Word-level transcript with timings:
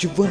Tu 0.00 0.06
vois, 0.06 0.28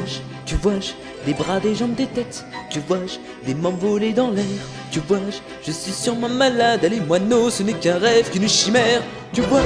tu 0.48 0.56
vois, 0.56 0.80
des 1.28 1.36
bras, 1.36 1.60
des 1.60 1.76
jambes, 1.76 1.94
des 1.94 2.08
têtes. 2.08 2.44
Tu 2.72 2.80
vois, 2.88 2.98
des 3.46 3.54
membres 3.54 3.78
volés 3.78 4.14
dans 4.14 4.32
l'air. 4.32 4.44
Tu 4.90 5.00
vois, 5.00 5.20
je 5.64 5.72
suis 5.72 5.92
sûrement 5.92 6.28
malade. 6.28 6.84
Allez, 6.84 7.00
moineaux, 7.00 7.52
ce 7.52 7.62
n'est 7.62 7.74
qu'un 7.74 8.00
rêve, 8.00 8.32
qu'une 8.32 8.50
chimère. 8.50 9.04
Tu 9.32 9.42
vois, 9.42 9.62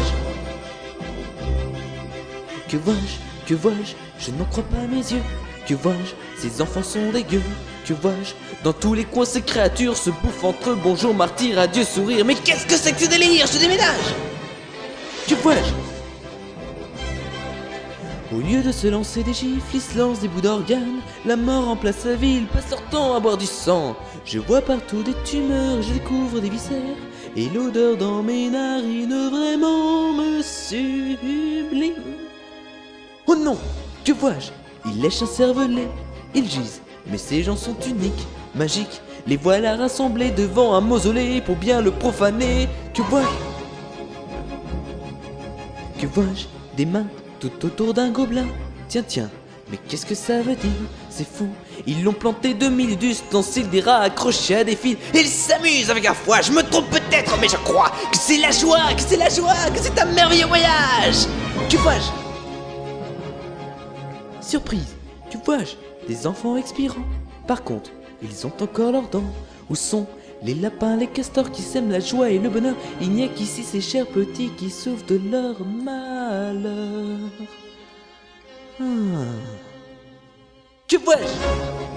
que 2.68 2.76
vois-je, 2.76 3.48
que 3.48 3.54
vois-je, 3.54 3.94
je 4.20 4.32
n'en 4.32 4.44
crois 4.44 4.66
pas 4.66 4.86
mes 4.92 4.98
yeux. 4.98 5.24
Que 5.66 5.74
vois-je, 5.74 6.42
ces 6.42 6.62
enfants 6.62 6.84
sont 6.84 7.12
dégueux. 7.14 7.42
Que 7.88 7.94
vois-je, 7.94 8.34
dans 8.66 8.74
tous 8.74 8.96
les 8.96 9.06
coins 9.06 9.24
ces 9.24 9.42
créatures 9.42 9.96
se 9.96 10.10
bouffent 10.10 10.44
entre 10.44 10.72
eux. 10.72 10.80
Bonjour, 10.84 11.14
martyr, 11.14 11.58
adieu, 11.58 11.86
sourire. 11.86 12.26
Mais 12.26 12.36
qu'est-ce 12.36 12.66
que 12.66 12.76
c'est 12.76 12.92
que 12.92 13.00
ce 13.00 13.10
délire? 13.10 13.48
Je 13.48 13.58
déménage 13.58 14.16
Que 15.30 15.36
vois-je? 15.36 15.83
Au 18.34 18.40
lieu 18.40 18.62
de 18.62 18.72
se 18.72 18.88
lancer 18.88 19.24
des 19.24 19.34
gifles, 19.34 19.76
ils 19.76 19.82
se 19.82 19.98
lancent 19.98 20.20
des 20.20 20.28
bouts 20.28 20.42
d'organes. 20.42 21.02
La 21.26 21.36
mort 21.36 21.66
remplace 21.66 22.00
sa 22.00 22.16
ville, 22.16 22.48
pas 22.48 22.62
sortant 22.62 23.16
à 23.16 23.20
boire 23.20 23.38
du 23.38 23.46
sang. 23.46 23.96
Je 24.26 24.40
vois 24.40 24.62
partout 24.62 25.04
des 25.04 25.14
tumeurs, 25.24 25.82
je 25.82 25.94
découvre 25.94 26.40
des 26.40 26.50
viscères. 26.50 26.98
Et 27.36 27.50
l'odeur 27.50 27.98
dans 27.98 28.24
mes 28.24 28.50
narines 28.50 29.30
vraiment 29.30 30.14
me 30.14 30.42
sublime. 30.42 31.94
Oh 33.28 33.36
non 33.36 33.58
Que 34.04 34.14
vois-je? 34.14 34.52
Ils 34.86 35.02
lèchent 35.02 35.22
un 35.22 35.28
cervelet, 35.28 35.88
ils 36.34 36.50
gisent. 36.50 36.82
Mais 37.08 37.18
ces 37.18 37.44
gens 37.44 37.58
sont 37.58 37.76
uniques, 37.88 38.28
magiques. 38.56 39.02
Les 39.28 39.38
voilà 39.38 39.76
rassemblés 39.76 40.32
devant 40.32 40.74
un 40.74 40.82
mausolée 40.82 41.42
pour 41.42 41.56
bien 41.56 41.82
le 41.82 41.92
profaner. 41.92 42.68
Que 42.94 43.02
vois-je? 43.04 43.28
Que 46.02 46.08
vois-je? 46.08 46.46
Des 46.76 46.86
mains 46.86 47.08
tout 47.44 47.66
autour 47.66 47.94
d'un 47.94 48.10
gobelin. 48.10 48.48
Tiens, 48.88 49.04
tiens, 49.06 49.30
mais 49.70 49.78
qu'est-ce 49.88 50.06
que 50.06 50.16
ça 50.16 50.42
veut 50.42 50.56
dire? 50.56 50.72
C'est 51.10 51.28
fou. 51.28 51.50
Ils 51.86 52.04
l'ont 52.04 52.14
planté 52.14 52.54
de 52.54 52.70
mille 52.70 52.98
d'ustensiles, 52.98 53.70
des 53.70 53.82
rats 53.82 54.00
accrochés 54.00 54.56
à 54.56 54.64
des 54.64 54.76
fils. 54.76 54.98
Ils 55.14 55.28
s'amusent 55.28 55.90
avec 55.90 56.06
un 56.06 56.14
foie. 56.14 56.42
Je 56.42 56.52
me 56.52 56.62
trompe 56.62 56.90
peut-être, 56.90 57.38
mais 57.40 57.50
je 57.50 57.58
crois 57.58 57.92
que 58.12 58.18
c'est 58.18 58.38
la 58.38 58.52
joie, 58.52 58.94
que 58.96 59.02
c'est 59.02 59.18
la 59.18 59.30
joie, 59.30 59.56
que 59.74 59.80
c'est 59.80 60.00
un 60.00 60.06
merveilleux 60.06 60.48
voyage. 60.48 61.28
Que 61.70 61.78
vois-je? 61.78 62.12
Surprise, 64.42 64.96
tu 65.30 65.38
vois-je? 65.44 65.76
Des 66.08 66.28
enfants 66.28 66.56
expirants. 66.58 67.06
Par 67.48 67.64
contre, 67.64 67.90
ils 68.22 68.46
ont 68.46 68.54
encore 68.62 68.92
leurs 68.92 69.10
dents. 69.10 69.24
Où 69.70 69.76
sont 69.76 70.06
les 70.44 70.54
lapins, 70.54 70.98
les 70.98 71.08
castors 71.08 71.52
qui 71.52 71.62
sèment 71.62 71.92
la 71.92 72.00
joie 72.00 72.30
et 72.30 72.38
le 72.38 72.50
bonheur 72.50 72.76
Il 73.02 73.12
n'y 73.12 73.24
a 73.24 73.28
qu'ici 73.28 73.64
ces 73.64 73.82
chers 73.82 74.08
petits 74.08 74.52
qui 74.58 74.70
souffrent 74.70 75.06
de 75.06 75.20
leur 75.32 75.66
malheur. 75.66 77.30
Ah. 78.80 78.84
Que 80.88 80.98
vois-je? 80.98 81.94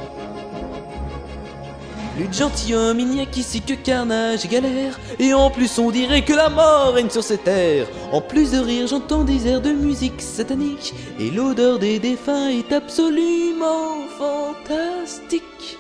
Gentilhomme, 2.33 3.01
il 3.01 3.09
n'y 3.09 3.21
a 3.21 3.27
qu'ici 3.27 3.61
que 3.61 3.75
carnage 3.75 4.45
et 4.45 4.49
galère. 4.49 4.99
Et 5.19 5.35
en 5.35 5.51
plus, 5.51 5.79
on 5.79 5.91
dirait 5.91 6.25
que 6.25 6.33
la 6.33 6.49
mort 6.49 6.95
règne 6.95 7.11
sur 7.11 7.23
ces 7.23 7.39
terres. 7.39 7.87
En 8.13 8.21
plus 8.21 8.53
de 8.53 8.59
rire, 8.59 8.87
j'entends 8.87 9.25
des 9.25 9.47
airs 9.47 9.61
de 9.61 9.73
musique 9.73 10.21
satanique. 10.23 10.95
Et 11.21 11.31
l'odeur 11.31 11.79
des 11.79 11.99
défunts 11.99 12.49
est 12.49 12.73
absolument 12.73 14.07
fantastique. 14.19 15.79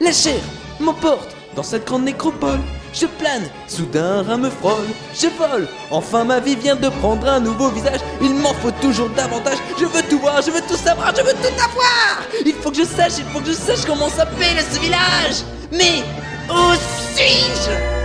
La 0.00 0.12
chair 0.12 0.42
m'emporte 0.78 1.35
dans 1.56 1.62
cette 1.62 1.86
grande 1.86 2.04
nécropole. 2.04 2.60
Je 2.92 3.06
plane, 3.06 3.48
soudain 3.66 4.24
un 4.28 4.36
me 4.36 4.50
frôle, 4.50 4.86
je 5.14 5.26
vole. 5.38 5.66
Enfin 5.90 6.24
ma 6.24 6.38
vie 6.38 6.54
vient 6.54 6.76
de 6.76 6.88
prendre 6.88 7.26
un 7.28 7.40
nouveau 7.40 7.70
visage. 7.70 8.00
Il 8.20 8.34
m'en 8.34 8.54
faut 8.54 8.70
toujours 8.80 9.08
davantage. 9.10 9.58
Je 9.78 9.86
veux 9.86 10.02
tout 10.02 10.18
voir, 10.18 10.40
je 10.42 10.50
veux 10.50 10.62
tout 10.68 10.76
savoir, 10.76 11.12
je 11.16 11.22
veux 11.22 11.32
tout 11.32 11.54
avoir. 11.54 12.22
Il 12.44 12.54
faut 12.54 12.70
que 12.70 12.76
je 12.76 12.84
sache, 12.84 13.14
il 13.18 13.24
faut 13.24 13.40
que 13.40 13.46
je 13.46 13.52
sache 13.52 13.84
comment 13.86 14.08
s'appelle 14.08 14.62
ce 14.70 14.78
village. 14.78 15.42
Mais 15.72 16.04
où 16.50 17.95